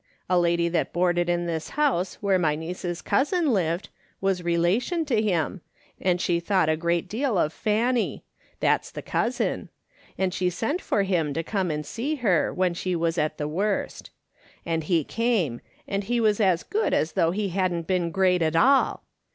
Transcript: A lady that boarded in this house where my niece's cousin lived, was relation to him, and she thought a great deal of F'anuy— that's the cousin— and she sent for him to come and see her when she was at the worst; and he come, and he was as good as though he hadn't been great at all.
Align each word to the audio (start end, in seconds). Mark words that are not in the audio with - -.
A 0.27 0.39
lady 0.39 0.67
that 0.67 0.91
boarded 0.93 1.29
in 1.29 1.45
this 1.45 1.69
house 1.77 2.15
where 2.23 2.39
my 2.39 2.55
niece's 2.55 3.03
cousin 3.03 3.53
lived, 3.53 3.89
was 4.19 4.41
relation 4.43 5.05
to 5.05 5.21
him, 5.21 5.61
and 6.01 6.19
she 6.19 6.39
thought 6.39 6.69
a 6.69 6.75
great 6.75 7.07
deal 7.07 7.37
of 7.37 7.53
F'anuy— 7.53 8.23
that's 8.61 8.89
the 8.89 9.03
cousin— 9.03 9.69
and 10.17 10.33
she 10.33 10.49
sent 10.49 10.81
for 10.81 11.03
him 11.03 11.35
to 11.35 11.43
come 11.43 11.69
and 11.69 11.85
see 11.85 12.15
her 12.15 12.51
when 12.51 12.73
she 12.73 12.95
was 12.95 13.19
at 13.19 13.37
the 13.37 13.47
worst; 13.47 14.09
and 14.65 14.85
he 14.85 15.03
come, 15.03 15.61
and 15.87 16.05
he 16.05 16.19
was 16.19 16.39
as 16.39 16.63
good 16.63 16.95
as 16.95 17.11
though 17.11 17.29
he 17.29 17.49
hadn't 17.49 17.85
been 17.85 18.09
great 18.09 18.41
at 18.41 18.55
all. 18.55 19.03